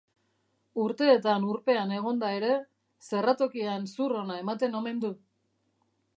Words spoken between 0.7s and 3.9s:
Urteetan urpean egonda ere, zerratokian